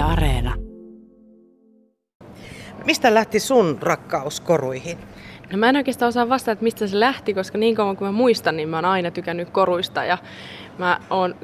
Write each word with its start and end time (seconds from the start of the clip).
Yle 0.00 0.12
Areena. 0.12 0.54
Mistä 2.84 3.14
lähti 3.14 3.40
sun 3.40 3.78
rakkaus 3.80 4.40
koruihin? 4.40 4.98
No 5.52 5.58
mä 5.58 5.68
en 5.68 5.76
oikeastaan 5.76 6.08
osaa 6.08 6.28
vastata, 6.28 6.52
että 6.52 6.62
mistä 6.62 6.86
se 6.86 7.00
lähti, 7.00 7.34
koska 7.34 7.58
niin 7.58 7.74
kauan 7.74 7.96
kuin 7.96 8.08
mä 8.08 8.12
muistan, 8.12 8.56
niin 8.56 8.68
mä 8.68 8.76
oon 8.76 8.84
aina 8.84 9.10
tykännyt 9.10 9.50
koruista. 9.50 10.04
Ja 10.04 10.18
mä 10.78 11.00
oon 11.10 11.34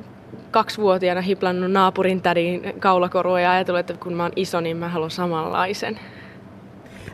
kaksivuotiaana 0.50 1.21
hiplannut 1.21 1.71
naapurin 1.71 2.22
tädin 2.22 2.80
kaulakorua 2.80 3.40
ja 3.40 3.50
ajatellut, 3.50 3.80
että 3.80 3.94
kun 3.94 4.14
mä 4.14 4.22
oon 4.22 4.32
iso, 4.37 4.60
niin 4.60 4.76
mä 4.76 4.88
haluan 4.88 5.10
samanlaisen. 5.10 6.00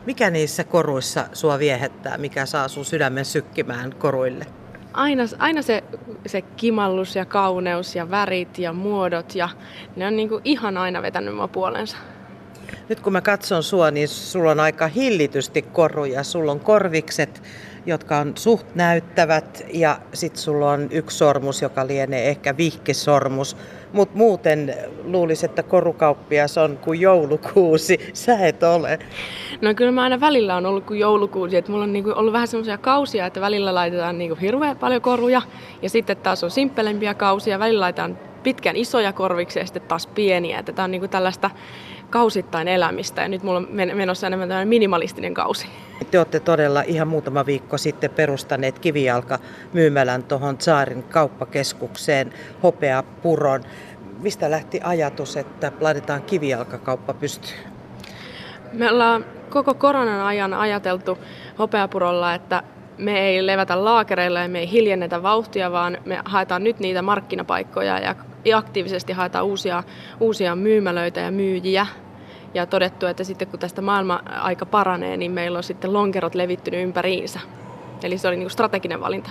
Mikä 0.05 0.29
niissä 0.29 0.63
koruissa 0.63 1.25
sua 1.33 1.59
viehättää? 1.59 2.17
Mikä 2.17 2.45
saa 2.45 2.67
sun 2.67 2.85
sydämen 2.85 3.25
sykkimään 3.25 3.95
koruille? 3.95 4.62
Aina, 4.93 5.23
aina 5.39 5.61
se, 5.61 5.83
se 6.25 6.41
kimallus 6.41 7.15
ja 7.15 7.25
kauneus 7.25 7.95
ja 7.95 8.11
värit 8.11 8.59
ja 8.59 8.73
muodot 8.73 9.35
ja 9.35 9.49
ne 9.95 10.07
on 10.07 10.15
niinku 10.15 10.41
ihan 10.43 10.77
aina 10.77 11.01
vetänyt 11.01 11.35
mua 11.35 11.47
puolensa. 11.47 11.97
Nyt 12.89 12.99
kun 12.99 13.13
mä 13.13 13.21
katson 13.21 13.63
sua, 13.63 13.91
niin 13.91 14.07
sulla 14.07 14.51
on 14.51 14.59
aika 14.59 14.87
hillitysti 14.87 15.61
koruja. 15.61 16.23
Sulla 16.23 16.51
on 16.51 16.59
korvikset, 16.59 17.43
jotka 17.85 18.17
on 18.17 18.33
suht 18.35 18.75
näyttävät 18.75 19.65
ja 19.73 19.97
sitten 20.13 20.41
sulla 20.41 20.71
on 20.71 20.87
yksi 20.91 21.17
sormus, 21.17 21.61
joka 21.61 21.87
lienee 21.87 22.29
ehkä 22.29 22.57
vihkisormus. 22.57 23.57
Mutta 23.93 24.17
muuten 24.17 24.75
luulisi, 25.03 25.45
että 25.45 25.63
korukauppias 25.63 26.57
on 26.57 26.77
kuin 26.77 27.01
joulukuusi. 27.01 27.99
Sä 28.13 28.47
et 28.47 28.63
ole. 28.63 28.99
No 29.61 29.73
kyllä 29.73 29.91
mä 29.91 30.03
aina 30.03 30.19
välillä 30.19 30.55
on 30.55 30.65
ollut 30.65 30.85
kuin 30.85 30.99
joulukuusi. 30.99 31.57
Että 31.57 31.71
mulla 31.71 31.83
on 31.83 31.93
niinku 31.93 32.13
ollut 32.15 32.33
vähän 32.33 32.47
semmoisia 32.47 32.77
kausia, 32.77 33.25
että 33.25 33.41
välillä 33.41 33.75
laitetaan 33.75 34.17
niinku 34.17 34.37
hirveän 34.41 34.77
paljon 34.77 35.01
koruja. 35.01 35.41
Ja 35.81 35.89
sitten 35.89 36.17
taas 36.17 36.43
on 36.43 36.51
simppelempiä 36.51 37.13
kausia. 37.13 37.59
Välillä 37.59 37.81
laitetaan 37.81 38.17
pitkän 38.43 38.75
isoja 38.75 39.13
korviksia 39.13 39.61
ja 39.61 39.65
sitten 39.65 39.81
taas 39.81 40.07
pieniä. 40.07 40.63
Tää 40.63 40.85
on 40.85 40.91
niinku 40.91 41.07
tällaista 41.07 41.49
kausittain 42.09 42.67
elämistä 42.67 43.21
ja 43.21 43.27
nyt 43.27 43.43
mulla 43.43 43.59
on 43.59 43.67
menossa 43.93 44.27
enemmän 44.27 44.49
tämmöinen 44.49 44.67
minimalistinen 44.67 45.33
kausi. 45.33 45.67
Te 46.11 46.17
olette 46.17 46.39
todella 46.39 46.81
ihan 46.81 47.07
muutama 47.07 47.45
viikko 47.45 47.77
sitten 47.77 48.09
perustaneet 48.09 48.79
kivijalka 48.79 49.39
myymälän 49.73 50.23
tuohon 50.23 50.55
Saarin 50.59 51.03
kauppakeskukseen 51.03 52.33
Hopeapuron. 52.63 53.63
Mistä 54.19 54.51
lähti 54.51 54.79
ajatus, 54.83 55.37
että 55.37 55.71
laitetaan 55.79 56.21
kivijalkakauppa 56.21 57.13
pystyyn? 57.13 57.59
Me 58.73 58.91
ollaan 58.91 59.25
koko 59.49 59.73
koronan 59.73 60.21
ajan 60.21 60.53
ajateltu 60.53 61.17
Hopeapurolla, 61.59 62.33
että 62.33 62.63
me 62.97 63.19
ei 63.19 63.45
levätä 63.45 63.85
laakereilla 63.85 64.39
ja 64.39 64.49
me 64.49 64.59
ei 64.59 64.71
hiljennetä 64.71 65.23
vauhtia, 65.23 65.71
vaan 65.71 65.97
me 66.05 66.19
haetaan 66.25 66.63
nyt 66.63 66.79
niitä 66.79 67.01
markkinapaikkoja 67.01 67.99
ja 68.45 68.57
aktiivisesti 68.57 69.13
haetaan 69.13 69.45
uusia, 69.45 69.83
uusia 70.19 70.55
myymälöitä 70.55 71.19
ja 71.19 71.31
myyjiä 71.31 71.87
ja 72.53 72.65
todettu, 72.65 73.05
että 73.05 73.23
sitten 73.23 73.47
kun 73.47 73.59
tästä 73.59 73.81
maailma 73.81 74.23
aika 74.25 74.65
paranee, 74.65 75.17
niin 75.17 75.31
meillä 75.31 75.57
on 75.57 75.63
sitten 75.63 75.93
lonkerot 75.93 76.35
levittynyt 76.35 76.83
ympäriinsä. 76.83 77.39
Eli 78.03 78.17
se 78.17 78.27
oli 78.27 78.37
niin 78.37 78.49
strateginen 78.49 79.01
valinta. 79.01 79.29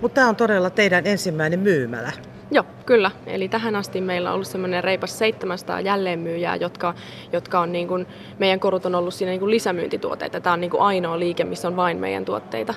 Mutta 0.00 0.14
tämä 0.14 0.28
on 0.28 0.36
todella 0.36 0.70
teidän 0.70 1.06
ensimmäinen 1.06 1.60
myymälä. 1.60 2.12
Joo, 2.50 2.64
kyllä. 2.86 3.10
Eli 3.26 3.48
tähän 3.48 3.76
asti 3.76 4.00
meillä 4.00 4.28
on 4.28 4.34
ollut 4.34 4.46
semmoinen 4.46 4.84
reipas 4.84 5.18
700 5.18 5.80
jälleenmyyjää, 5.80 6.56
jotka, 6.56 6.94
jotka 7.32 7.60
on 7.60 7.72
niin 7.72 7.88
kuin, 7.88 8.06
meidän 8.38 8.60
korut 8.60 8.86
on 8.86 8.94
ollut 8.94 9.14
siinä 9.14 9.30
niin 9.30 9.40
kuin 9.40 9.50
lisämyyntituotteita. 9.50 10.40
Tämä 10.40 10.52
on 10.52 10.60
niin 10.60 10.70
kuin 10.70 10.82
ainoa 10.82 11.18
liike, 11.18 11.44
missä 11.44 11.68
on 11.68 11.76
vain 11.76 11.96
meidän 11.96 12.24
tuotteita. 12.24 12.74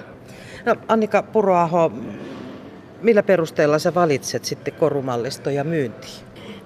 No, 0.66 0.76
Annika 0.88 1.24
Puroaho, 1.24 1.92
millä 3.02 3.24
perusteella 3.24 3.80
sä 3.80 3.94
valitset 3.94 4.46
sitten 4.46 4.74
korumallistoja 4.74 5.64
myyntiin? 5.64 6.14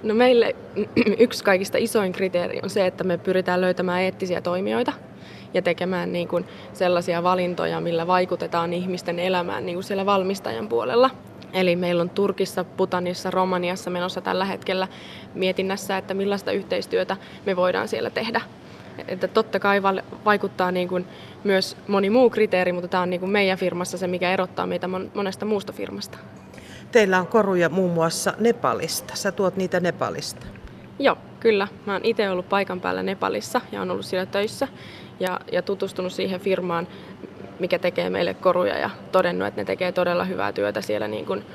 No 0.03 0.14
meille 0.14 0.56
yksi 1.20 1.44
kaikista 1.44 1.78
isoin 1.78 2.11
kriteeri 2.11 2.59
on 2.64 2.70
se, 2.70 2.86
että 2.86 3.03
me 3.03 3.17
pyritään 3.17 3.61
löytämään 3.61 4.02
eettisiä 4.02 4.42
toimijoita 4.42 4.94
ja 5.53 5.61
tekemään 5.61 6.14
niin 6.14 6.28
kuin 6.28 6.45
sellaisia 6.73 7.23
valintoja, 7.23 7.81
millä 7.81 8.08
vaikutetaan 8.08 8.73
ihmisten 8.73 9.20
elämään 9.20 9.65
niin 9.65 9.76
kuin 9.76 9.83
siellä 9.83 10.05
valmistajan 10.05 10.67
puolella. 10.67 11.10
Eli 11.54 11.76
meillä 11.76 12.02
on 12.02 12.10
Turkissa, 12.10 12.64
Butanissa, 12.64 13.32
Romaniassa 13.32 13.89
menossa 13.89 14.22
tällä 14.22 14.45
hetkellä 14.45 14.88
mietinnässä, 15.33 15.98
että 15.98 16.14
millaista 16.14 16.52
yhteistyötä 16.52 17.17
me 17.45 17.56
voidaan 17.56 17.88
siellä 17.88 18.10
tehdä. 18.10 18.42
Että 19.08 19.28
totta 19.28 19.60
kai 19.60 19.83
vaikuttaa 20.26 20.72
niin 20.72 20.88
kuin 20.88 21.06
myös 21.44 21.78
moni 21.88 22.10
muu 22.10 22.30
kriteeri, 22.30 22.72
mutta 22.72 22.88
tämä 22.88 23.04
on 23.04 23.10
niin 23.10 23.20
kuin 23.20 23.30
meidän 23.30 23.58
firmassa 23.58 23.98
se, 23.98 24.08
mikä 24.08 24.32
erottaa 24.32 24.67
meitä 24.67 24.89
monesta 25.14 25.45
muusta 25.45 25.73
firmasta. 25.73 26.17
Teillä 26.92 27.20
on 27.20 27.28
koruja 27.28 27.70
muun 27.70 27.94
muassa 27.94 28.33
Nepalista. 28.39 29.16
Sä 29.16 29.32
tuot 29.32 29.56
niitä 29.56 29.80
Nepalista. 29.80 30.45
Joo, 31.00 31.17
kyllä. 31.39 31.67
Mä 31.86 31.94
oon 31.94 32.06
itse 32.06 32.30
ollut 32.30 32.50
paikan 32.50 32.82
päällä 32.82 33.04
Nepalissa 33.04 33.62
ja 33.72 33.82
on 33.82 33.92
ollut 33.92 34.06
siellä 34.06 34.26
töissä 34.26 34.67
ja, 35.20 35.39
ja 35.52 35.62
tutustunut 35.62 36.14
siihen 36.14 36.39
firmaan, 36.39 36.88
mikä 37.60 37.80
tekee 37.80 38.10
meille 38.10 38.33
koruja 38.33 38.77
ja 38.77 38.89
todennut, 39.11 39.48
että 39.48 39.61
ne 39.61 39.66
tekee 39.66 39.92
todella 39.92 40.23
hyvää 40.23 40.54
työtä 40.54 40.82
siellä 40.82 41.08
niin 41.08 41.26
kuin, 41.26 41.45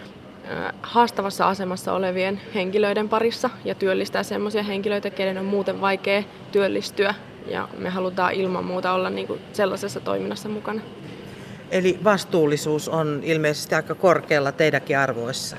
haastavassa 0.83 1.49
asemassa 1.49 1.93
olevien 1.93 2.41
henkilöiden 2.55 3.09
parissa 3.09 3.51
ja 3.65 3.75
työllistää 3.75 4.23
sellaisia 4.23 4.63
henkilöitä, 4.63 5.11
keiden 5.11 5.39
on 5.39 5.45
muuten 5.45 5.81
vaikea 5.81 6.23
työllistyä 6.53 7.15
ja 7.47 7.69
me 7.79 7.91
halutaan 7.91 8.33
ilman 8.33 8.65
muuta 8.65 8.93
olla 8.93 9.11
niin 9.11 9.27
kuin 9.27 9.41
sellaisessa 9.53 10.01
toiminnassa 10.01 10.49
mukana. 10.49 10.81
Eli 11.71 11.99
vastuullisuus 12.05 12.89
on 12.89 13.21
ilmeisesti 13.25 13.75
aika 13.75 13.95
korkealla 13.95 14.53
teidänkin 14.53 14.99
arvoissa. 14.99 15.57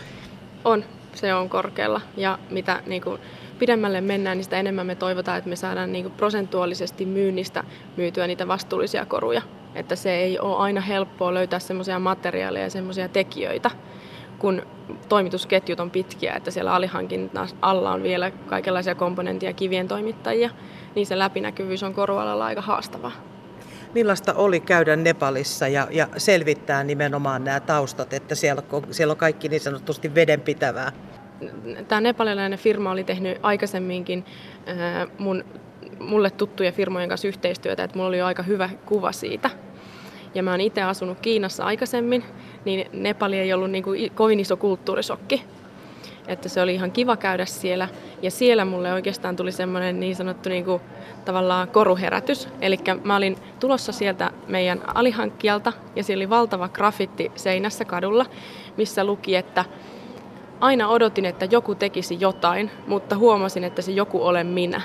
On, 0.65 0.83
se 1.13 1.33
on 1.33 1.49
korkealla. 1.49 2.01
Ja 2.17 2.39
mitä 2.49 2.83
niin 2.85 3.01
kuin, 3.01 3.21
pidemmälle 3.59 4.01
mennään, 4.01 4.37
niin 4.37 4.43
sitä 4.43 4.59
enemmän 4.59 4.85
me 4.85 4.95
toivotaan, 4.95 5.37
että 5.37 5.49
me 5.49 5.55
saadaan 5.55 5.91
niin 5.91 6.05
kuin, 6.05 6.13
prosentuaalisesti 6.13 7.05
myynnistä 7.05 7.63
myytyä 7.97 8.27
niitä 8.27 8.47
vastuullisia 8.47 9.05
koruja. 9.05 9.41
Että 9.75 9.95
se 9.95 10.15
ei 10.15 10.39
ole 10.39 10.57
aina 10.57 10.81
helppoa 10.81 11.33
löytää 11.33 11.59
semmoisia 11.59 11.99
materiaaleja 11.99 12.65
ja 12.65 12.69
semmoisia 12.69 13.09
tekijöitä, 13.09 13.71
kun 14.39 14.61
toimitusketjut 15.09 15.79
on 15.79 15.91
pitkiä, 15.91 16.33
että 16.33 16.51
siellä 16.51 16.73
alihankinnan 16.73 17.47
alla 17.61 17.91
on 17.91 18.03
vielä 18.03 18.31
kaikenlaisia 18.31 18.95
komponentteja 18.95 19.53
kivien 19.53 19.87
toimittajia, 19.87 20.49
niin 20.95 21.07
se 21.07 21.19
läpinäkyvyys 21.19 21.83
on 21.83 21.93
korualalla 21.93 22.45
aika 22.45 22.61
haastavaa. 22.61 23.11
Millaista 23.93 24.33
oli 24.33 24.59
käydä 24.59 24.95
Nepalissa 24.95 25.67
ja, 25.67 25.87
ja 25.91 26.07
selvittää 26.17 26.83
nimenomaan 26.83 27.43
nämä 27.43 27.59
taustat, 27.59 28.13
että 28.13 28.35
siellä, 28.35 28.63
siellä 28.91 29.11
on 29.11 29.17
kaikki 29.17 29.49
niin 29.49 29.61
sanotusti 29.61 30.15
vedenpitävää? 30.15 30.91
Tämä 31.87 32.01
nepalilainen 32.01 32.59
firma 32.59 32.91
oli 32.91 33.03
tehnyt 33.03 33.39
aikaisemminkin 33.43 34.25
äh, 34.69 35.07
mun, 35.17 35.43
mulle 35.99 36.29
tuttuja 36.29 36.71
firmojen 36.71 37.09
kanssa 37.09 37.27
yhteistyötä, 37.27 37.83
että 37.83 37.97
mulla 37.97 38.07
oli 38.07 38.17
jo 38.17 38.25
aika 38.25 38.43
hyvä 38.43 38.69
kuva 38.85 39.11
siitä. 39.11 39.49
Ja 40.35 40.43
mä 40.43 40.51
oon 40.51 40.61
itse 40.61 40.81
asunut 40.81 41.19
Kiinassa 41.19 41.65
aikaisemmin, 41.65 42.23
niin 42.65 42.89
Nepali 42.93 43.39
ei 43.39 43.53
ollut 43.53 43.71
niin 43.71 43.83
kuin 43.83 44.11
kovin 44.11 44.39
iso 44.39 44.57
kulttuurisokki 44.57 45.43
että 46.27 46.49
se 46.49 46.61
oli 46.61 46.73
ihan 46.73 46.91
kiva 46.91 47.17
käydä 47.17 47.45
siellä. 47.45 47.87
Ja 48.21 48.31
siellä 48.31 48.65
mulle 48.65 48.93
oikeastaan 48.93 49.35
tuli 49.35 49.51
semmoinen 49.51 49.99
niin 49.99 50.15
sanottu 50.15 50.49
niin 50.49 50.65
kuin, 50.65 50.81
tavallaan 51.25 51.67
koruherätys. 51.67 52.49
Eli 52.61 52.77
mä 53.03 53.15
olin 53.15 53.37
tulossa 53.59 53.91
sieltä 53.91 54.31
meidän 54.47 54.81
alihankkijalta 54.93 55.73
ja 55.95 56.03
siellä 56.03 56.21
oli 56.21 56.29
valtava 56.29 56.69
grafitti 56.69 57.31
seinässä 57.35 57.85
kadulla, 57.85 58.25
missä 58.77 59.03
luki, 59.03 59.35
että 59.35 59.65
aina 60.59 60.87
odotin, 60.87 61.25
että 61.25 61.45
joku 61.51 61.75
tekisi 61.75 62.17
jotain, 62.19 62.71
mutta 62.87 63.17
huomasin, 63.17 63.63
että 63.63 63.81
se 63.81 63.91
joku 63.91 64.23
olen 64.25 64.47
minä. 64.47 64.81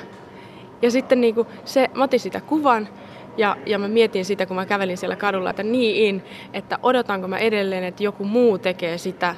Ja 0.82 0.90
sitten 0.90 1.20
niin 1.20 1.34
kuin 1.34 1.48
se, 1.64 1.90
mä 1.94 2.04
otin 2.04 2.20
sitä 2.20 2.40
kuvan 2.40 2.88
ja, 3.36 3.56
ja 3.66 3.78
mä 3.78 3.88
mietin 3.88 4.24
sitä, 4.24 4.46
kun 4.46 4.56
mä 4.56 4.66
kävelin 4.66 4.98
siellä 4.98 5.16
kadulla, 5.16 5.50
että 5.50 5.62
niin, 5.62 6.24
että 6.52 6.78
odotanko 6.82 7.28
mä 7.28 7.38
edelleen, 7.38 7.84
että 7.84 8.02
joku 8.02 8.24
muu 8.24 8.58
tekee 8.58 8.98
sitä 8.98 9.34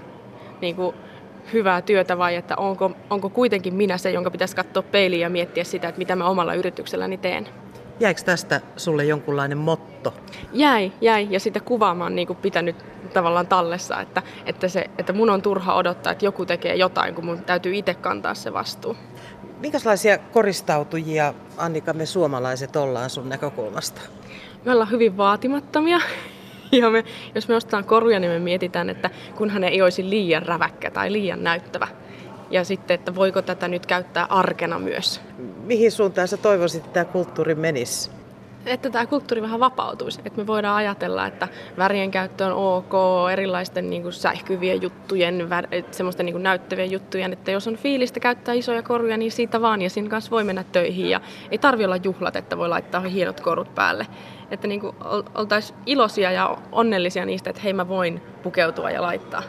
niin 0.61 0.77
kuin 0.77 0.97
hyvää 1.53 1.83
työtä 1.83 2.19
vai 2.19 2.37
että 2.37 2.57
onko, 2.57 2.91
onko 3.11 3.31
kuitenkin 3.31 3.75
minä 3.75 3.99
se, 3.99 4.11
jonka 4.11 4.31
pitäisi 4.31 4.57
katsoa 4.57 4.83
peiliin 4.83 5.21
ja 5.21 5.31
miettiä 5.31 5.65
sitä, 5.65 5.89
että 5.89 5.99
mitä 5.99 6.17
mä 6.17 6.29
omalla 6.29 6.55
yritykselläni 6.55 7.17
teen. 7.17 7.49
Jäikö 8.01 8.23
tästä 8.23 8.61
sulle 8.77 9.05
jonkunlainen 9.05 9.59
motto? 9.59 10.15
Jäi, 10.53 10.93
jäi. 11.01 11.27
Ja 11.31 11.41
sitä 11.41 11.61
kuvaa 11.61 11.95
mä 11.95 12.05
oon 12.05 12.17
niin 12.17 12.27
kuin 12.27 12.37
pitänyt 12.37 12.77
tavallaan 13.15 13.47
tallessa, 13.47 14.01
että, 14.01 14.23
että, 14.47 14.69
se, 14.69 14.91
että 14.99 15.13
mun 15.13 15.31
on 15.31 15.43
turha 15.43 15.75
odottaa, 15.75 16.13
että 16.13 16.25
joku 16.25 16.47
tekee 16.47 16.75
jotain, 16.75 17.15
kun 17.15 17.25
mun 17.25 17.43
täytyy 17.43 17.75
itse 17.75 17.95
kantaa 17.95 18.35
se 18.35 18.53
vastuu. 18.53 18.97
Minkälaisia 19.61 20.19
koristautujia, 20.19 21.35
Annika, 21.57 21.93
me 21.93 22.07
suomalaiset 22.07 22.77
ollaan 22.77 23.11
sun 23.11 23.29
näkökulmasta? 23.29 24.01
Me 24.65 24.73
ollaan 24.73 24.91
hyvin 24.91 25.17
vaatimattomia 25.17 26.01
ja 26.73 26.91
me, 26.91 27.05
jos 27.35 27.49
me 27.49 27.57
ostetaan 27.57 27.85
koruja, 27.85 28.21
niin 28.21 28.33
me 28.33 28.39
mietitään, 28.39 28.91
että 28.91 29.11
kunhan 29.37 29.65
ei 29.65 29.83
olisi 29.83 30.11
liian 30.11 30.43
räväkkä 30.43 30.91
tai 30.91 31.13
liian 31.13 31.45
näyttävä. 31.45 31.89
Ja 32.51 32.65
sitten, 32.65 32.95
että 32.95 33.15
voiko 33.15 33.43
tätä 33.43 33.69
nyt 33.69 33.87
käyttää 33.87 34.27
arkena 34.31 34.79
myös. 34.79 35.21
Mihin 35.65 35.93
suuntaan 35.93 36.29
sä 36.29 36.37
toivoisit, 36.37 36.85
että 36.85 36.93
tämä 36.93 37.13
kulttuuri 37.13 37.55
menisi? 37.55 38.11
Että 38.67 38.91
tämä 38.91 39.07
kulttuuri 39.07 39.43
vähän 39.43 39.61
vapautuisi. 39.61 40.21
Että 40.25 40.41
me 40.41 40.47
voidaan 40.47 40.77
ajatella, 40.77 41.27
että 41.27 41.49
värien 41.79 42.11
käyttö 42.11 42.47
on 42.47 42.53
ok, 42.53 42.93
erilaisten 43.33 43.91
niin 43.91 44.03
kuin 44.03 44.13
sähkyvien 44.13 44.83
juttujen, 44.83 45.49
semmoisten 45.91 46.27
niin 46.27 46.43
näyttävien 46.43 46.91
juttujen, 46.91 47.33
että 47.33 47.51
jos 47.51 47.69
on 47.69 47.77
fiilistä 47.77 48.21
käyttää 48.21 48.55
isoja 48.55 48.83
koruja, 48.83 49.17
niin 49.17 49.33
siitä 49.33 49.61
vaan 49.63 49.83
ja 49.83 49.91
siinä 49.91 50.09
kanssa 50.09 50.31
voi 50.31 50.45
mennä 50.45 50.65
töihin 50.73 51.11
ja 51.11 51.21
ei 51.51 51.59
tarvi 51.59 51.85
olla 51.85 51.97
juhlat, 51.97 52.37
että 52.37 52.59
voi 52.59 52.69
laittaa 52.69 53.01
hienot 53.01 53.41
korut 53.41 53.75
päälle. 53.75 54.07
Että 54.51 54.67
niin 54.67 54.81
kuin 54.81 54.97
oltaisiin 55.35 55.79
iloisia 55.87 56.33
ja 56.33 56.57
onnellisia 56.73 57.25
niistä, 57.25 57.51
että 57.51 57.63
hei 57.63 57.73
mä 57.73 57.89
voin 57.89 58.23
pukeutua 58.43 58.91
ja 58.91 59.03
laittaa. 59.03 59.43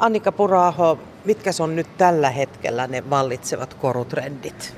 Annika 0.00 0.32
Puraho, 0.32 0.98
mitkä 1.24 1.50
on 1.60 1.76
nyt 1.76 1.86
tällä 1.98 2.30
hetkellä 2.30 2.86
ne 2.86 3.10
vallitsevat 3.10 3.74
korutrendit? 3.74 4.77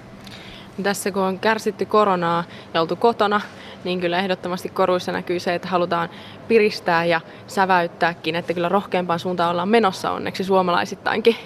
Tässä 0.83 1.11
kun 1.11 1.23
on 1.23 1.39
kärsitty 1.39 1.87
koronaa 1.87 2.45
ja 2.75 2.81
oltu 2.81 2.97
kotona, 2.97 3.41
niin 3.85 4.01
kyllä 4.01 4.19
ehdottomasti 4.19 4.69
koruissa 4.69 5.13
näkyy 5.13 5.41
se, 5.41 5.55
että 5.55 5.69
halutaan 5.69 6.09
piristää 6.49 7.05
ja 7.05 7.21
säväyttääkin, 7.47 8.37
että 8.37 8.55
kyllä 8.55 8.69
rohkeampaan 8.69 9.19
suuntaan 9.19 9.51
ollaan 9.51 9.69
menossa 9.69 10.11
onneksi 10.11 10.45
suomalaisittainkin. 10.45 11.37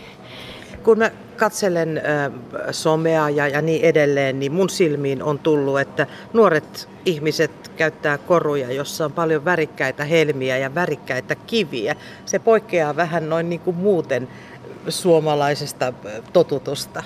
Kun 0.82 0.98
mä 0.98 1.10
katselen 1.36 1.98
äh, 1.98 2.32
somea 2.70 3.30
ja, 3.30 3.48
ja 3.48 3.62
niin 3.62 3.84
edelleen, 3.84 4.38
niin 4.38 4.52
mun 4.52 4.70
silmiin 4.70 5.22
on 5.22 5.38
tullut, 5.38 5.80
että 5.80 6.06
nuoret 6.32 6.88
ihmiset 7.04 7.70
käyttää 7.76 8.18
koruja, 8.18 8.72
jossa 8.72 9.04
on 9.04 9.12
paljon 9.12 9.44
värikkäitä 9.44 10.04
helmiä 10.04 10.58
ja 10.58 10.74
värikkäitä 10.74 11.34
kiviä. 11.34 11.96
Se 12.26 12.38
poikkeaa 12.38 12.96
vähän 12.96 13.28
noin 13.28 13.48
niin 13.48 13.60
kuin 13.60 13.76
muuten 13.76 14.28
suomalaisesta 14.88 15.92
totutusta. 16.32 17.02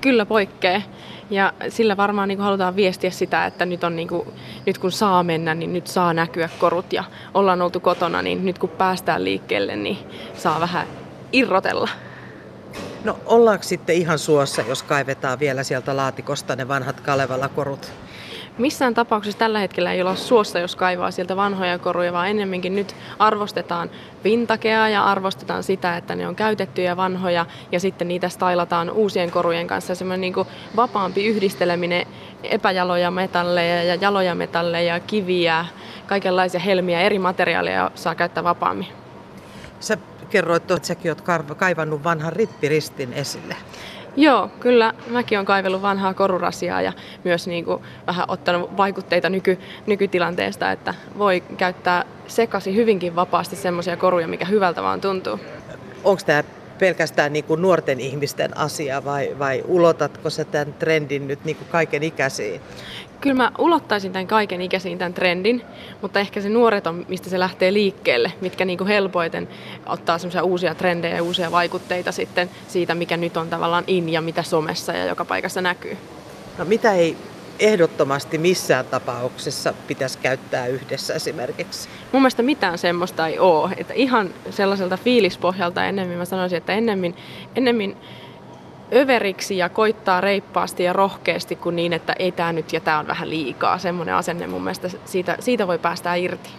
Kyllä 0.00 0.26
poikkeaa. 0.26 0.82
Ja 1.30 1.52
sillä 1.68 1.96
varmaan 1.96 2.28
niin 2.28 2.38
kuin 2.38 2.44
halutaan 2.44 2.76
viestiä 2.76 3.10
sitä, 3.10 3.46
että 3.46 3.66
nyt, 3.66 3.84
on 3.84 3.96
niin 3.96 4.08
kuin, 4.08 4.28
nyt 4.66 4.78
kun 4.78 4.92
saa 4.92 5.22
mennä, 5.22 5.54
niin 5.54 5.72
nyt 5.72 5.86
saa 5.86 6.14
näkyä 6.14 6.48
korut 6.58 6.92
ja 6.92 7.04
ollaan 7.34 7.62
oltu 7.62 7.80
kotona, 7.80 8.22
niin 8.22 8.44
nyt 8.44 8.58
kun 8.58 8.68
päästään 8.68 9.24
liikkeelle, 9.24 9.76
niin 9.76 9.98
saa 10.36 10.60
vähän 10.60 10.86
irrotella. 11.32 11.88
No 13.04 13.18
ollaanko 13.26 13.62
sitten 13.62 13.96
ihan 13.96 14.18
suossa, 14.18 14.62
jos 14.68 14.82
kaivetaan 14.82 15.38
vielä 15.38 15.62
sieltä 15.62 15.96
laatikosta 15.96 16.56
ne 16.56 16.68
vanhat 16.68 17.00
Kalevala-korut? 17.00 17.92
Missään 18.58 18.94
tapauksessa 18.94 19.38
tällä 19.38 19.58
hetkellä 19.58 19.92
ei 19.92 20.00
olla 20.00 20.14
suossa, 20.14 20.58
jos 20.58 20.76
kaivaa 20.76 21.10
sieltä 21.10 21.36
vanhoja 21.36 21.78
koruja, 21.78 22.12
vaan 22.12 22.28
ennemminkin 22.28 22.74
nyt 22.74 22.96
arvostetaan 23.18 23.90
vintakea 24.24 24.88
ja 24.88 25.04
arvostetaan 25.04 25.62
sitä, 25.62 25.96
että 25.96 26.14
ne 26.14 26.28
on 26.28 26.36
käytettyjä 26.36 26.96
vanhoja 26.96 27.46
ja 27.72 27.80
sitten 27.80 28.08
niitä 28.08 28.28
stylataan 28.28 28.90
uusien 28.90 29.30
korujen 29.30 29.66
kanssa. 29.66 29.94
Semmoinen 29.94 30.20
niin 30.20 30.32
kuin 30.32 30.48
vapaampi 30.76 31.26
yhdisteleminen 31.26 32.06
epäjaloja 32.42 33.10
metalleja 33.10 33.82
ja 33.82 33.94
jaloja 33.94 34.34
metalleja, 34.34 35.00
kiviä, 35.00 35.66
kaikenlaisia 36.06 36.60
helmiä, 36.60 37.00
eri 37.00 37.18
materiaaleja 37.18 37.90
saa 37.94 38.14
käyttää 38.14 38.44
vapaammin. 38.44 38.88
Sä 39.80 39.98
kerroit, 40.30 40.70
että 40.70 40.86
säkin 40.86 41.10
oot 41.10 41.24
kaivannut 41.56 42.04
vanhan 42.04 42.32
rippiristin 42.32 43.12
esille. 43.12 43.56
Joo, 44.16 44.50
kyllä 44.60 44.94
mäkin 45.08 45.38
olen 45.38 45.46
kaivellut 45.46 45.82
vanhaa 45.82 46.14
korurasiaa 46.14 46.82
ja 46.82 46.92
myös 47.24 47.46
niin 47.46 47.64
kuin 47.64 47.82
vähän 48.06 48.24
ottanut 48.28 48.76
vaikutteita 48.76 49.28
nyky, 49.28 49.58
nykytilanteesta, 49.86 50.72
että 50.72 50.94
voi 51.18 51.42
käyttää 51.56 52.04
sekasi 52.26 52.74
hyvinkin 52.74 53.16
vapaasti 53.16 53.56
semmoisia 53.56 53.96
koruja, 53.96 54.28
mikä 54.28 54.44
hyvältä 54.44 54.82
vaan 54.82 55.00
tuntuu. 55.00 55.40
Onko 56.04 56.22
tämä 56.26 56.44
pelkästään 56.78 57.32
niin 57.32 57.44
kuin 57.44 57.62
nuorten 57.62 58.00
ihmisten 58.00 58.56
asia 58.56 59.04
vai, 59.04 59.36
vai 59.38 59.62
ulotatko 59.66 60.30
se 60.30 60.44
tämän 60.44 60.74
trendin 60.74 61.28
nyt 61.28 61.44
niin 61.44 61.56
kuin 61.56 61.68
kaiken 61.68 62.02
ikäisiin? 62.02 62.60
Kyllä 63.24 63.36
mä 63.36 63.52
ulottaisin 63.58 64.12
tämän 64.12 64.26
kaiken 64.26 64.60
ikäisiin 64.60 64.98
tämän 64.98 65.14
trendin, 65.14 65.62
mutta 66.02 66.20
ehkä 66.20 66.40
se 66.40 66.48
nuoret 66.48 66.86
on, 66.86 67.06
mistä 67.08 67.30
se 67.30 67.38
lähtee 67.38 67.72
liikkeelle, 67.72 68.32
mitkä 68.40 68.64
niin 68.64 68.78
kuin 68.78 68.88
helpoiten 68.88 69.48
ottaa 69.86 70.18
semmoisia 70.18 70.42
uusia 70.42 70.74
trendejä 70.74 71.16
ja 71.16 71.22
uusia 71.22 71.50
vaikutteita 71.50 72.12
sitten 72.12 72.50
siitä, 72.68 72.94
mikä 72.94 73.16
nyt 73.16 73.36
on 73.36 73.48
tavallaan 73.48 73.84
in 73.86 74.08
ja 74.08 74.20
mitä 74.20 74.42
somessa 74.42 74.92
ja 74.92 75.04
joka 75.04 75.24
paikassa 75.24 75.60
näkyy. 75.60 75.96
No 76.58 76.64
mitä 76.64 76.92
ei 76.92 77.16
ehdottomasti 77.58 78.38
missään 78.38 78.84
tapauksessa 78.84 79.74
pitäisi 79.86 80.18
käyttää 80.18 80.66
yhdessä 80.66 81.14
esimerkiksi? 81.14 81.88
Mun 82.12 82.22
mielestä 82.22 82.42
mitään 82.42 82.78
semmoista 82.78 83.26
ei 83.26 83.38
ole. 83.38 83.70
Että 83.76 83.94
ihan 83.94 84.30
sellaiselta 84.50 84.96
fiilispohjalta 84.96 85.84
ennemmin 85.84 86.18
mä 86.18 86.24
sanoisin, 86.24 86.58
että 86.58 86.72
ennemmin, 86.72 87.16
ennemmin 87.56 87.96
överiksi 88.94 89.58
ja 89.58 89.68
koittaa 89.68 90.20
reippaasti 90.20 90.84
ja 90.84 90.92
rohkeasti 90.92 91.56
kuin 91.56 91.76
niin, 91.76 91.92
että 91.92 92.14
ei 92.18 92.32
tämä 92.32 92.52
nyt 92.52 92.72
ja 92.72 92.80
tämä 92.80 92.98
on 92.98 93.06
vähän 93.06 93.30
liikaa. 93.30 93.78
Semmoinen 93.78 94.14
asenne 94.14 94.46
mun 94.46 94.62
mielestä 94.62 94.90
siitä, 95.04 95.36
siitä 95.40 95.66
voi 95.66 95.78
päästä 95.78 96.14
irti. 96.14 96.50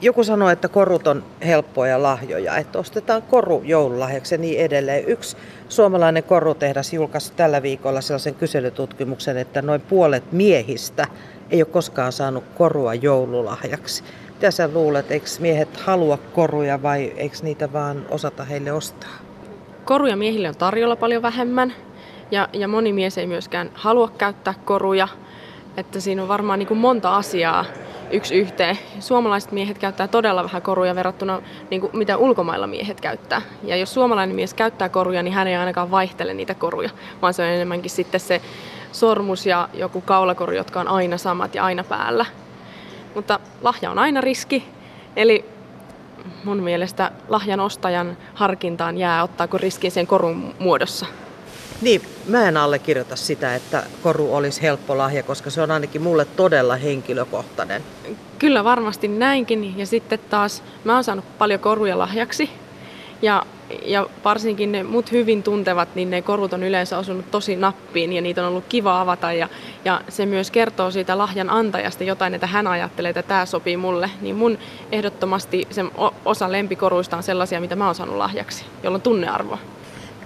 Joku 0.00 0.24
sanoi, 0.24 0.52
että 0.52 0.68
korut 0.68 1.06
on 1.06 1.24
helppoja 1.46 2.02
lahjoja, 2.02 2.56
että 2.56 2.78
ostetaan 2.78 3.22
koru 3.22 3.62
joululahjaksi 3.64 4.34
ja 4.34 4.38
niin 4.38 4.60
edelleen. 4.60 5.04
Yksi 5.08 5.36
suomalainen 5.68 6.22
korutehdas 6.22 6.92
julkaisi 6.92 7.32
tällä 7.32 7.62
viikolla 7.62 8.00
sellaisen 8.00 8.34
kyselytutkimuksen, 8.34 9.36
että 9.36 9.62
noin 9.62 9.80
puolet 9.80 10.32
miehistä 10.32 11.06
ei 11.50 11.62
ole 11.62 11.70
koskaan 11.70 12.12
saanut 12.12 12.44
korua 12.54 12.94
joululahjaksi. 12.94 14.04
Mitä 14.34 14.50
sä 14.50 14.68
luulet, 14.72 15.10
eikö 15.10 15.26
miehet 15.38 15.76
halua 15.76 16.18
koruja 16.32 16.82
vai 16.82 17.12
eikö 17.16 17.36
niitä 17.42 17.72
vaan 17.72 18.06
osata 18.08 18.44
heille 18.44 18.72
ostaa? 18.72 19.10
Koruja 19.84 20.16
miehille 20.16 20.48
on 20.48 20.56
tarjolla 20.56 20.96
paljon 20.96 21.22
vähemmän 21.22 21.74
ja, 22.30 22.48
ja 22.52 22.68
moni 22.68 22.92
mies 22.92 23.18
ei 23.18 23.26
myöskään 23.26 23.70
halua 23.74 24.08
käyttää 24.18 24.54
koruja. 24.64 25.08
Että 25.76 26.00
siinä 26.00 26.22
on 26.22 26.28
varmaan 26.28 26.58
niin 26.58 26.66
kuin 26.66 26.80
monta 26.80 27.16
asiaa 27.16 27.64
yksi 28.10 28.34
yhteen. 28.34 28.78
Suomalaiset 29.00 29.52
miehet 29.52 29.78
käyttää 29.78 30.08
todella 30.08 30.44
vähän 30.44 30.62
koruja 30.62 30.94
verrattuna 30.94 31.42
niin 31.70 31.80
kuin 31.80 31.96
mitä 31.96 32.16
ulkomailla 32.16 32.66
miehet 32.66 33.00
käyttää. 33.00 33.42
Ja 33.62 33.76
jos 33.76 33.94
suomalainen 33.94 34.36
mies 34.36 34.54
käyttää 34.54 34.88
koruja, 34.88 35.22
niin 35.22 35.34
hän 35.34 35.46
ei 35.46 35.56
ainakaan 35.56 35.90
vaihtele 35.90 36.34
niitä 36.34 36.54
koruja, 36.54 36.90
vaan 37.22 37.34
se 37.34 37.42
on 37.42 37.48
enemmänkin 37.48 37.90
sitten 37.90 38.20
se 38.20 38.40
sormus 38.92 39.46
ja 39.46 39.68
joku 39.74 40.00
kaulakoru, 40.00 40.52
jotka 40.52 40.80
on 40.80 40.88
aina 40.88 41.18
samat 41.18 41.54
ja 41.54 41.64
aina 41.64 41.84
päällä. 41.84 42.26
Mutta 43.14 43.40
lahja 43.62 43.90
on 43.90 43.98
aina 43.98 44.20
riski, 44.20 44.68
eli 45.16 45.53
mun 46.44 46.62
mielestä 46.62 47.10
lahjan 47.28 47.60
ostajan 47.60 48.16
harkintaan 48.34 48.98
jää, 48.98 49.22
ottaako 49.22 49.58
riskin 49.58 49.90
sen 49.90 50.06
korun 50.06 50.54
muodossa. 50.58 51.06
Niin, 51.80 52.02
mä 52.28 52.48
en 52.48 52.56
allekirjoita 52.56 53.16
sitä, 53.16 53.54
että 53.54 53.82
koru 54.02 54.34
olisi 54.34 54.62
helppo 54.62 54.98
lahja, 54.98 55.22
koska 55.22 55.50
se 55.50 55.62
on 55.62 55.70
ainakin 55.70 56.02
mulle 56.02 56.24
todella 56.24 56.76
henkilökohtainen. 56.76 57.82
Kyllä 58.38 58.64
varmasti 58.64 59.08
näinkin. 59.08 59.78
Ja 59.78 59.86
sitten 59.86 60.18
taas 60.30 60.62
mä 60.84 60.94
oon 60.94 61.04
saanut 61.04 61.38
paljon 61.38 61.60
koruja 61.60 61.98
lahjaksi. 61.98 62.50
Ja, 63.22 63.46
ja 63.84 64.06
varsinkin 64.24 64.72
ne 64.72 64.82
mut 64.82 65.12
hyvin 65.12 65.42
tuntevat, 65.42 65.94
niin 65.94 66.10
ne 66.10 66.22
korut 66.22 66.52
on 66.52 66.62
yleensä 66.62 66.98
osunut 66.98 67.30
tosi 67.30 67.56
nappiin 67.56 68.12
ja 68.12 68.22
niitä 68.22 68.42
on 68.42 68.48
ollut 68.48 68.64
kiva 68.68 69.00
avata. 69.00 69.32
Ja, 69.32 69.48
ja 69.84 70.00
se 70.08 70.26
myös 70.26 70.50
kertoo 70.50 70.90
siitä 70.90 71.18
lahjan 71.18 71.50
antajasta 71.50 72.04
jotain, 72.04 72.34
että 72.34 72.46
hän 72.46 72.66
ajattelee, 72.66 73.08
että 73.08 73.22
tämä 73.22 73.46
sopii 73.46 73.76
mulle. 73.76 74.10
Niin 74.20 74.36
mun 74.36 74.58
ehdottomasti 74.92 75.68
se 75.70 75.84
osa 76.24 76.52
lempikoruista 76.52 77.16
on 77.16 77.22
sellaisia, 77.22 77.60
mitä 77.60 77.76
mä 77.76 77.86
oon 77.86 77.94
saanut 77.94 78.16
lahjaksi, 78.16 78.64
jolla 78.82 78.96
on 78.96 79.02
tunnearvoa 79.02 79.58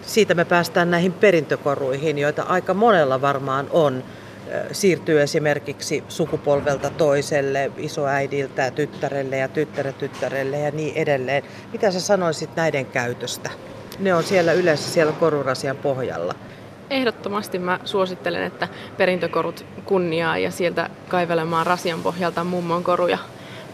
siitä 0.02 0.34
me 0.34 0.44
päästään 0.44 0.90
näihin 0.90 1.12
perintökoruihin, 1.12 2.18
joita 2.18 2.42
aika 2.42 2.74
monella 2.74 3.20
varmaan 3.20 3.66
on. 3.70 4.04
Siirtyy 4.72 5.22
esimerkiksi 5.22 6.04
sukupolvelta 6.08 6.90
toiselle, 6.90 7.70
isoäidiltä 7.76 8.70
tyttärelle 8.70 9.36
ja 9.36 9.48
tyttärelle 9.98 10.58
ja 10.58 10.70
niin 10.70 10.96
edelleen. 10.96 11.42
Mitä 11.72 11.90
sä 11.90 12.00
sanoisit 12.00 12.56
näiden 12.56 12.86
käytöstä? 12.86 13.50
Ne 13.98 14.14
on 14.14 14.22
siellä 14.22 14.52
yleensä 14.52 14.90
siellä 14.90 15.12
korurasian 15.12 15.76
pohjalla. 15.76 16.34
Ehdottomasti 16.90 17.58
mä 17.58 17.80
suosittelen, 17.84 18.42
että 18.42 18.68
perintökorut 18.96 19.66
kunniaa 19.84 20.38
ja 20.38 20.50
sieltä 20.50 20.90
kaivelemaan 21.08 21.66
rasian 21.66 22.02
pohjalta 22.02 22.44
mummon 22.44 22.84
koruja. 22.84 23.18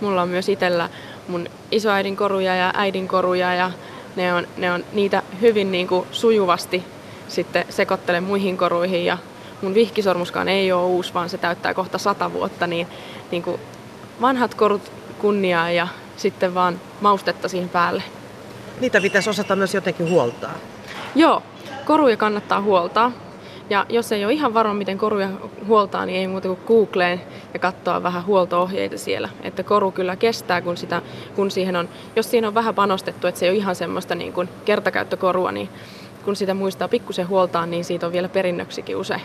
Mulla 0.00 0.22
on 0.22 0.28
myös 0.28 0.48
itsellä 0.48 0.90
mun 1.28 1.48
isoäidin 1.70 2.16
koruja 2.16 2.56
ja 2.56 2.72
äidin 2.76 3.08
koruja 3.08 3.54
ja 3.54 3.70
ne 4.16 4.34
on, 4.34 4.46
ne 4.56 4.72
on 4.72 4.84
niitä 4.92 5.22
hyvin 5.40 5.72
niin 5.72 5.88
kuin 5.88 6.06
sujuvasti 6.12 6.84
sitten 7.28 7.64
sekoittelen 7.68 8.22
muihin 8.22 8.56
koruihin 8.56 9.04
ja 9.04 9.18
mun 9.64 9.74
vihkisormuskaan 9.74 10.48
ei 10.48 10.72
ole 10.72 10.84
uusi, 10.84 11.14
vaan 11.14 11.28
se 11.28 11.38
täyttää 11.38 11.74
kohta 11.74 11.98
sata 11.98 12.32
vuotta, 12.32 12.66
niin, 12.66 12.86
niin 13.30 13.42
kuin 13.42 13.60
vanhat 14.20 14.54
korut 14.54 14.92
kunniaa 15.18 15.70
ja 15.70 15.88
sitten 16.16 16.54
vaan 16.54 16.80
maustetta 17.00 17.48
siihen 17.48 17.68
päälle. 17.68 18.02
Niitä 18.80 19.00
pitäisi 19.00 19.30
osata 19.30 19.56
myös 19.56 19.74
jotenkin 19.74 20.10
huoltaa. 20.10 20.54
Joo, 21.14 21.42
koruja 21.84 22.16
kannattaa 22.16 22.60
huoltaa. 22.60 23.12
Ja 23.70 23.86
jos 23.88 24.12
ei 24.12 24.24
ole 24.24 24.32
ihan 24.32 24.54
varma, 24.54 24.74
miten 24.74 24.98
koruja 24.98 25.28
huoltaa, 25.66 26.06
niin 26.06 26.18
ei 26.18 26.28
muuta 26.28 26.48
kuin 26.48 26.60
Googleen 26.66 27.20
ja 27.54 27.58
katsoa 27.58 28.02
vähän 28.02 28.26
huolto-ohjeita 28.26 28.98
siellä. 28.98 29.28
Että 29.42 29.62
koru 29.62 29.90
kyllä 29.90 30.16
kestää, 30.16 30.62
kun, 30.62 30.76
sitä, 30.76 31.02
kun 31.34 31.50
siihen 31.50 31.76
on, 31.76 31.88
jos 32.16 32.30
siihen 32.30 32.48
on 32.48 32.54
vähän 32.54 32.74
panostettu, 32.74 33.26
että 33.26 33.38
se 33.38 33.46
ei 33.46 33.50
ole 33.50 33.58
ihan 33.58 33.76
semmoista 33.76 34.14
niin 34.14 34.32
kuin 34.32 34.48
kertakäyttökorua, 34.64 35.52
niin 35.52 35.68
kun 36.24 36.36
sitä 36.36 36.54
muistaa 36.54 36.88
pikkusen 36.88 37.28
huoltaa, 37.28 37.66
niin 37.66 37.84
siitä 37.84 38.06
on 38.06 38.12
vielä 38.12 38.28
perinnöksikin 38.28 38.96
usein. 38.96 39.22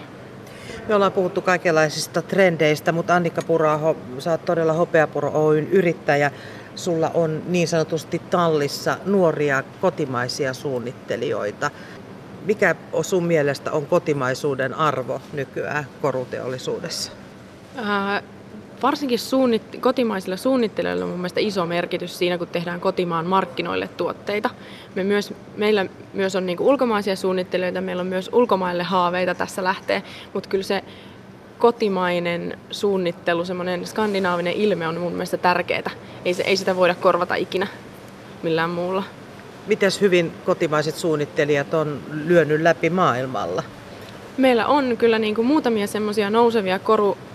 Me 0.87 0.95
ollaan 0.95 1.11
puhuttu 1.11 1.41
kaikenlaisista 1.41 2.21
trendeistä, 2.21 2.91
mutta 2.91 3.15
Annika 3.15 3.41
Puraho, 3.41 3.95
sä 4.19 4.31
oot 4.31 4.45
todella 4.45 4.73
Hopeapuro 4.73 5.31
Oyn 5.33 5.67
yrittäjä. 5.67 6.31
Sulla 6.75 7.11
on 7.13 7.41
niin 7.47 7.67
sanotusti 7.67 8.21
tallissa 8.29 8.97
nuoria 9.05 9.63
kotimaisia 9.81 10.53
suunnittelijoita. 10.53 11.71
Mikä 12.45 12.75
sun 13.01 13.25
mielestä 13.25 13.71
on 13.71 13.85
kotimaisuuden 13.85 14.73
arvo 14.73 15.21
nykyään 15.33 15.87
koruteollisuudessa? 16.01 17.11
Ää, 17.75 18.21
varsinkin 18.83 19.19
suunnit- 19.19 19.79
kotimaisilla 19.79 20.37
suunnittelijoilla 20.37 21.03
on 21.03 21.09
mun 21.09 21.19
mielestä 21.19 21.39
iso 21.39 21.65
merkitys 21.65 22.17
siinä, 22.17 22.37
kun 22.37 22.47
tehdään 22.47 22.79
kotimaan 22.79 23.25
markkinoille 23.25 23.87
tuotteita. 23.87 24.49
Me 24.95 25.03
myös, 25.03 25.33
meillä 25.55 25.85
myös 26.13 26.35
on 26.35 26.45
niinku 26.45 26.69
ulkomaisia 26.69 27.15
suunnittelijoita, 27.15 27.81
meillä 27.81 28.01
on 28.01 28.07
myös 28.07 28.29
ulkomaille 28.33 28.83
haaveita 28.83 29.35
tässä 29.35 29.63
lähtee, 29.63 30.03
mutta 30.33 30.49
kyllä 30.49 30.63
se 30.63 30.83
kotimainen 31.57 32.57
suunnittelu, 32.71 33.45
semmoinen 33.45 33.87
skandinaavinen 33.87 34.53
ilme 34.53 34.87
on 34.87 34.97
mun 34.97 35.11
mielestä 35.11 35.37
tärkeää. 35.37 35.91
Ei, 36.25 36.33
se, 36.33 36.43
ei 36.43 36.57
sitä 36.57 36.75
voida 36.75 36.95
korvata 36.95 37.35
ikinä 37.35 37.67
millään 38.43 38.69
muulla. 38.69 39.03
Miten 39.67 39.91
hyvin 40.01 40.31
kotimaiset 40.45 40.95
suunnittelijat 40.95 41.73
on 41.73 41.99
lyönyt 42.11 42.61
läpi 42.61 42.89
maailmalla? 42.89 43.63
Meillä 44.37 44.67
on 44.67 44.97
kyllä 44.97 45.19
niin 45.19 45.35
kuin 45.35 45.47
muutamia 45.47 45.87
semmoisia 45.87 46.29
nousevia 46.29 46.79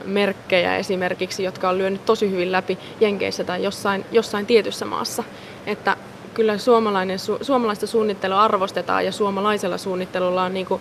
korumerkkejä 0.04 0.76
esimerkiksi, 0.76 1.44
jotka 1.44 1.68
on 1.68 1.78
lyönyt 1.78 2.04
tosi 2.04 2.30
hyvin 2.30 2.52
läpi 2.52 2.78
Jenkeissä 3.00 3.44
tai 3.44 3.62
jossain, 3.62 4.04
jossain 4.12 4.46
tietyssä 4.46 4.84
maassa. 4.84 5.24
Että 5.66 5.96
kyllä 6.34 6.58
suomalainen, 6.58 7.18
su, 7.18 7.38
suomalaista 7.42 7.86
suunnittelua 7.86 8.42
arvostetaan 8.42 9.04
ja 9.04 9.12
suomalaisella 9.12 9.78
suunnittelulla 9.78 10.42
on 10.42 10.54
niin 10.54 10.66
kuin 10.66 10.80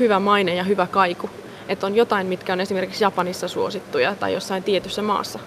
hyvä 0.00 0.20
maine 0.20 0.54
ja 0.54 0.64
hyvä 0.64 0.86
kaiku. 0.86 1.30
Että 1.68 1.86
on 1.86 1.96
jotain, 1.96 2.26
mitkä 2.26 2.52
on 2.52 2.60
esimerkiksi 2.60 3.04
Japanissa 3.04 3.48
suosittuja 3.48 4.14
tai 4.14 4.32
jossain 4.32 4.62
tietyssä 4.62 5.02
maassa. 5.02 5.38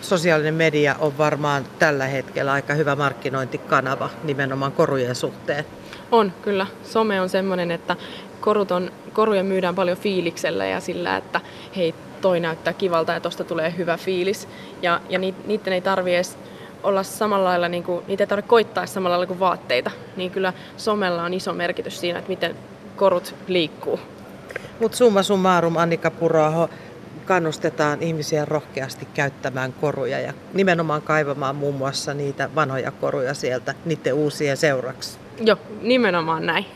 Sosiaalinen 0.00 0.54
media 0.54 0.96
on 0.98 1.18
varmaan 1.18 1.64
tällä 1.78 2.06
hetkellä 2.06 2.52
aika 2.52 2.74
hyvä 2.74 2.96
markkinointikanava 2.96 4.10
nimenomaan 4.24 4.72
korujen 4.72 5.14
suhteen. 5.14 5.64
On, 6.12 6.32
kyllä. 6.42 6.66
Some 6.84 7.20
on 7.20 7.28
semmoinen, 7.28 7.70
että 7.70 7.96
korut 8.40 8.70
on, 8.70 8.90
koruja 9.12 9.44
myydään 9.44 9.74
paljon 9.74 9.98
fiiliksellä 9.98 10.66
ja 10.66 10.80
sillä, 10.80 11.16
että 11.16 11.40
hei, 11.76 11.94
toi 12.24 12.40
näyttää 12.40 12.72
kivalta 12.72 13.12
ja 13.12 13.20
tosta 13.20 13.44
tulee 13.44 13.74
hyvä 13.76 13.96
fiilis. 13.96 14.48
Ja, 14.82 15.00
ja 15.08 15.18
niiden 15.18 15.72
ei 15.72 15.80
tarvi 15.80 16.14
edes 16.14 16.38
olla 16.82 17.02
samalla 17.02 17.44
lailla, 17.48 17.68
niin 17.68 17.82
kuin, 17.82 18.04
niitä 18.06 18.22
ei 18.22 18.26
tarvitse 18.26 18.48
koittaa 18.48 18.86
samalla 18.86 19.12
lailla 19.12 19.26
kuin 19.26 19.40
vaatteita. 19.40 19.90
Niin 20.16 20.30
kyllä 20.30 20.52
somella 20.76 21.22
on 21.22 21.34
iso 21.34 21.52
merkitys 21.52 22.00
siinä, 22.00 22.18
että 22.18 22.28
miten 22.28 22.56
korut 22.96 23.34
liikkuu. 23.46 24.00
Mutta 24.80 24.96
summa 24.96 25.22
summarum, 25.22 25.76
Annika 25.76 26.10
Puraho, 26.10 26.70
kannustetaan 27.24 28.02
ihmisiä 28.02 28.44
rohkeasti 28.44 29.08
käyttämään 29.14 29.72
koruja 29.72 30.20
ja 30.20 30.32
nimenomaan 30.54 31.02
kaivamaan 31.02 31.56
muun 31.56 31.74
muassa 31.74 32.14
niitä 32.14 32.50
vanhoja 32.54 32.90
koruja 32.90 33.34
sieltä 33.34 33.74
niiden 33.84 34.14
uusien 34.14 34.56
seuraksi. 34.56 35.18
Joo, 35.40 35.58
nimenomaan 35.82 36.46
näin. 36.46 36.66